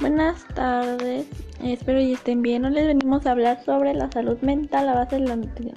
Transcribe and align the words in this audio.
Buenas 0.00 0.46
tardes, 0.54 1.26
espero 1.62 2.00
y 2.00 2.14
estén 2.14 2.40
bien. 2.40 2.64
Hoy 2.64 2.72
les 2.72 2.86
venimos 2.86 3.26
a 3.26 3.32
hablar 3.32 3.62
sobre 3.62 3.92
la 3.92 4.10
salud 4.10 4.38
mental 4.40 4.88
a 4.88 4.94
base 4.94 5.16
de 5.16 5.28
la 5.28 5.36
nutrición. 5.36 5.74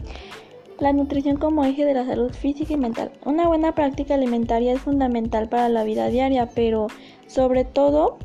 La 0.79 0.93
nutrición 0.93 1.35
como 1.35 1.65
eje 1.65 1.83
de 1.83 1.93
la 1.93 2.05
salud 2.05 2.31
física 2.31 2.71
y 2.71 2.77
mental. 2.77 3.11
Una 3.25 3.49
buena 3.49 3.75
práctica 3.75 4.13
alimentaria 4.13 4.71
es 4.71 4.79
fundamental 4.79 5.49
para 5.49 5.67
la 5.67 5.83
vida 5.83 6.07
diaria, 6.07 6.47
pero 6.47 6.87
sobre 7.27 7.65
todo 7.65 8.17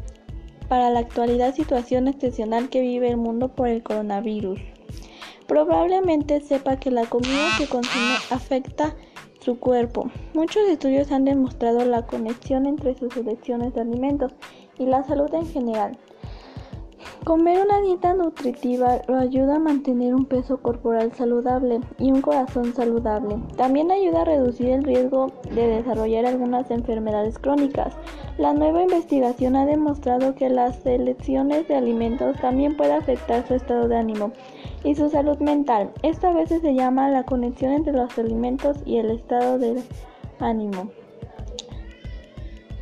para 0.68 0.88
la 0.90 1.00
actualidad 1.00 1.52
situación 1.52 2.06
excepcional 2.06 2.68
que 2.68 2.80
vive 2.80 3.08
el 3.08 3.16
mundo 3.16 3.48
por 3.48 3.66
el 3.66 3.82
coronavirus. 3.82 4.60
Probablemente 5.48 6.40
sepa 6.42 6.76
que 6.76 6.92
la 6.92 7.06
comida 7.06 7.48
que 7.58 7.66
consume 7.66 8.14
afecta 8.30 8.94
su 9.40 9.58
cuerpo. 9.58 10.12
Muchos 10.32 10.62
estudios 10.68 11.10
han 11.10 11.24
demostrado 11.24 11.84
la 11.84 12.06
conexión 12.06 12.66
entre 12.66 12.96
sus 12.96 13.14
selecciones 13.14 13.74
de 13.74 13.80
alimentos 13.80 14.32
y 14.78 14.86
la 14.86 15.02
salud 15.04 15.32
en 15.34 15.46
general. 15.46 15.98
Comer 17.24 17.60
una 17.62 17.80
dieta 17.82 18.14
nutritiva 18.14 19.02
lo 19.06 19.16
ayuda 19.16 19.56
a 19.56 19.58
mantener 19.58 20.14
un 20.14 20.24
peso 20.24 20.62
corporal 20.62 21.12
saludable 21.12 21.80
y 21.98 22.10
un 22.10 22.22
corazón 22.22 22.72
saludable. 22.74 23.36
También 23.56 23.90
ayuda 23.90 24.22
a 24.22 24.24
reducir 24.24 24.70
el 24.70 24.82
riesgo 24.82 25.30
de 25.54 25.66
desarrollar 25.66 26.24
algunas 26.24 26.70
enfermedades 26.70 27.38
crónicas. 27.38 27.94
La 28.38 28.54
nueva 28.54 28.82
investigación 28.82 29.56
ha 29.56 29.66
demostrado 29.66 30.34
que 30.34 30.48
las 30.48 30.76
selecciones 30.76 31.68
de 31.68 31.76
alimentos 31.76 32.36
también 32.40 32.76
puede 32.76 32.94
afectar 32.94 33.46
su 33.46 33.54
estado 33.54 33.88
de 33.88 33.96
ánimo 33.96 34.32
y 34.82 34.94
su 34.94 35.10
salud 35.10 35.38
mental. 35.38 35.90
Esta 36.02 36.32
vez 36.32 36.48
se 36.48 36.74
llama 36.74 37.10
la 37.10 37.24
conexión 37.24 37.72
entre 37.72 37.92
los 37.92 38.18
alimentos 38.18 38.78
y 38.86 38.96
el 38.96 39.10
estado 39.10 39.58
de 39.58 39.82
ánimo. 40.40 40.88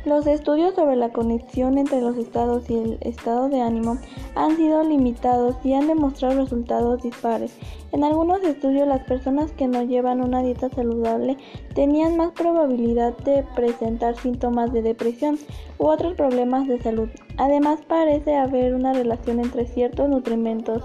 Los 0.07 0.25
estudios 0.25 0.73
sobre 0.73 0.95
la 0.95 1.09
conexión 1.09 1.77
entre 1.77 1.99
los 1.99 2.15
estados 2.15 2.69
y 2.69 2.75
el 2.75 2.97
estado 3.01 3.49
de 3.49 3.59
ánimo 3.59 3.97
han 4.35 4.55
sido 4.55 4.81
limitados 4.81 5.57
y 5.65 5.73
han 5.73 5.87
demostrado 5.87 6.43
resultados 6.43 7.03
dispares. 7.03 7.57
En 7.91 8.05
algunos 8.05 8.41
estudios 8.41 8.87
las 8.87 9.03
personas 9.03 9.51
que 9.51 9.67
no 9.67 9.83
llevan 9.83 10.21
una 10.21 10.41
dieta 10.41 10.69
saludable 10.69 11.35
tenían 11.75 12.15
más 12.15 12.31
probabilidad 12.31 13.17
de 13.17 13.43
presentar 13.53 14.15
síntomas 14.15 14.71
de 14.71 14.81
depresión 14.81 15.39
u 15.77 15.87
otros 15.87 16.13
problemas 16.13 16.69
de 16.69 16.81
salud. 16.81 17.09
Además 17.37 17.79
parece 17.87 18.35
haber 18.35 18.73
una 18.73 18.93
relación 18.93 19.39
entre 19.39 19.67
ciertos 19.67 20.09
nutrientes 20.09 20.81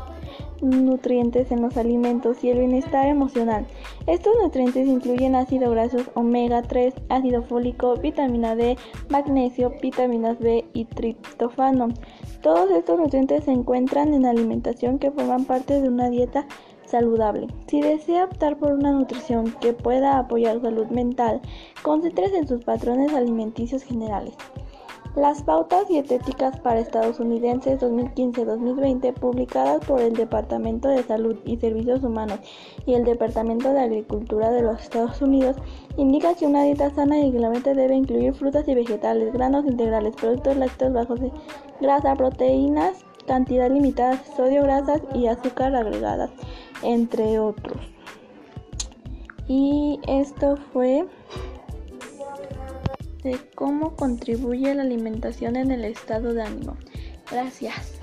en 1.51 1.63
los 1.63 1.77
alimentos 1.77 2.45
y 2.45 2.51
el 2.51 2.59
bienestar 2.59 3.09
emocional. 3.09 3.67
Estos 4.07 4.35
nutrientes 4.43 4.87
incluyen 4.87 5.35
ácido 5.35 5.71
grasos 5.71 6.11
omega 6.15 6.63
3, 6.63 6.95
ácido 7.09 7.43
fólico, 7.43 7.97
vitamina 7.97 8.55
D, 8.55 8.77
magnesio, 9.09 9.73
vitaminas 9.81 10.39
B 10.39 10.65
y 10.75 10.85
triptofano. 10.85 11.89
Todos 12.43 12.71
estos 12.71 12.99
nutrientes 12.99 13.45
se 13.45 13.53
encuentran 13.53 14.15
en 14.15 14.27
alimentación 14.27 14.99
que 14.99 15.11
forman 15.11 15.45
parte 15.45 15.81
de 15.81 15.89
una 15.89 16.11
dieta 16.11 16.47
saludable. 16.85 17.47
Si 17.69 17.81
desea 17.81 18.25
optar 18.25 18.59
por 18.59 18.73
una 18.73 18.93
nutrición 18.93 19.55
que 19.61 19.73
pueda 19.73 20.19
apoyar 20.19 20.61
salud 20.61 20.87
mental, 20.89 21.41
concéntrese 21.83 22.37
en 22.37 22.47
sus 22.47 22.63
patrones 22.65 23.15
alimenticios 23.15 23.83
generales. 23.83 24.35
Las 25.15 25.43
pautas 25.43 25.89
dietéticas 25.89 26.59
para 26.61 26.81
estadounidenses 26.81 27.79
2015-2020, 27.83 29.13
publicadas 29.13 29.85
por 29.85 30.01
el 30.01 30.15
Departamento 30.15 30.89
de 30.89 31.03
Salud 31.03 31.37
y 31.45 31.59
Servicios 31.59 32.03
Humanos 32.03 32.39
y 32.87 32.95
el 32.95 33.05
Departamento 33.05 33.75
de 33.75 33.81
Agricultura 33.81 34.51
de 34.51 34.63
los 34.63 34.81
Estados 34.81 35.21
Unidos, 35.21 35.57
indican 35.99 36.35
que 36.35 36.47
una 36.47 36.63
dieta 36.63 36.89
sana 36.95 37.19
y 37.19 37.29
equilibrada 37.29 37.75
debe 37.75 37.95
incluir 37.95 38.33
frutas 38.33 38.67
y 38.67 38.75
vegetales, 38.75 39.35
granos 39.35 39.67
integrales, 39.67 40.17
productos 40.17 40.57
lácteos 40.57 40.95
bajos 40.95 41.21
de 41.21 41.31
grasa, 41.83 42.17
proteínas, 42.17 43.05
cantidad 43.27 43.71
limitada 43.71 44.13
de 44.13 44.35
sodio, 44.35 44.63
grasas 44.63 45.03
y 45.15 45.27
azúcar 45.27 45.77
agregadas, 45.77 46.31
entre 46.83 47.39
otros. 47.39 47.77
Y 49.47 50.01
esto 50.07 50.57
fue 50.73 51.05
de 53.23 53.39
cómo 53.55 53.97
contribuye 53.97 54.75
la 54.75 54.83
alimentación 54.83 55.57
en 55.57 55.71
el 55.71 55.85
estado 55.85 56.35
de 56.35 56.43
ánimo. 56.43 56.77
Gracias. 57.31 57.99